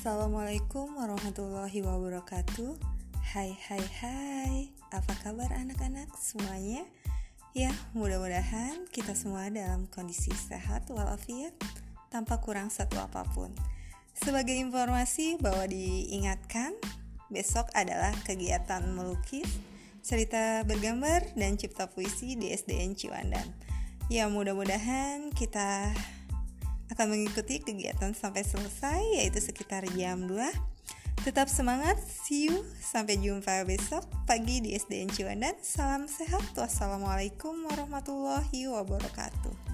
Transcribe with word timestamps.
Assalamualaikum 0.00 0.96
warahmatullahi 0.96 1.84
wabarakatuh. 1.84 2.72
Hai 3.36 3.52
hai 3.52 3.84
hai. 4.00 4.72
Apa 4.96 5.12
kabar 5.20 5.52
anak-anak 5.52 6.08
semuanya? 6.16 6.88
Ya 7.52 7.68
mudah-mudahan 7.92 8.88
kita 8.96 9.12
semua 9.12 9.52
dalam 9.52 9.84
kondisi 9.92 10.32
sehat 10.32 10.88
walafiat 10.88 11.52
Tanpa 12.08 12.40
kurang 12.40 12.72
satu 12.72 12.96
apa 12.96 13.28
pun. 13.36 13.52
Sebagai 14.16 14.56
informasi 14.56 15.36
bahwa 15.36 15.68
diingatkan 15.68 16.72
Besok 17.28 17.68
adalah 17.76 18.16
kegiatan 18.24 18.80
melukis 18.96 19.52
Cerita 20.00 20.64
bergambar 20.64 21.28
dan 21.36 21.60
cipta 21.60 21.92
puisi 21.92 22.40
di 22.40 22.48
SDN 22.48 22.96
Ciwandan. 22.96 23.52
Ya 24.08 24.32
mudah-mudahan 24.32 25.28
kita 25.36 25.92
akan 27.00 27.16
mengikuti 27.16 27.64
kegiatan 27.64 28.12
sampai 28.12 28.44
selesai 28.44 29.00
yaitu 29.16 29.40
sekitar 29.40 29.88
jam 29.96 30.28
2. 30.28 30.36
Tetap 31.24 31.48
semangat, 31.48 31.96
see 31.96 32.52
you, 32.52 32.60
sampai 32.76 33.16
jumpa 33.16 33.64
besok 33.64 34.04
pagi 34.28 34.60
di 34.60 34.76
SDN 34.76 35.08
Ciwandan. 35.08 35.56
Salam 35.64 36.04
sehat, 36.04 36.52
wassalamualaikum 36.52 37.56
warahmatullahi 37.64 38.68
wabarakatuh. 38.68 39.69